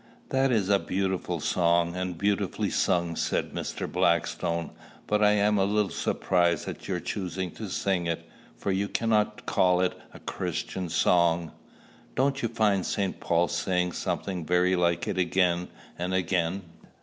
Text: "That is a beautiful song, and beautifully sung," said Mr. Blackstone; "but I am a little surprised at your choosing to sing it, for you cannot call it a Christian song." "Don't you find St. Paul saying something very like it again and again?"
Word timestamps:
"That 0.29 0.51
is 0.51 0.67
a 0.67 0.79
beautiful 0.79 1.39
song, 1.39 1.95
and 1.95 2.17
beautifully 2.17 2.71
sung," 2.71 3.15
said 3.15 3.51
Mr. 3.51 3.85
Blackstone; 3.87 4.71
"but 5.05 5.23
I 5.23 5.33
am 5.33 5.59
a 5.59 5.63
little 5.63 5.91
surprised 5.91 6.67
at 6.67 6.87
your 6.87 6.99
choosing 6.99 7.51
to 7.51 7.69
sing 7.69 8.07
it, 8.07 8.27
for 8.57 8.71
you 8.71 8.87
cannot 8.89 9.45
call 9.45 9.79
it 9.79 9.93
a 10.11 10.19
Christian 10.19 10.89
song." 10.89 11.51
"Don't 12.15 12.41
you 12.41 12.49
find 12.49 12.83
St. 12.83 13.19
Paul 13.19 13.47
saying 13.47 13.91
something 13.91 14.43
very 14.43 14.75
like 14.75 15.07
it 15.07 15.19
again 15.19 15.67
and 15.99 16.15
again?" 16.15 16.63